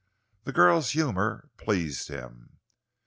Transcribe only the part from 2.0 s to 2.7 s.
him.